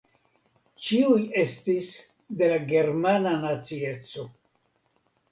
[0.83, 1.89] Ĉiuj estis
[2.39, 4.25] de la germana nacieco.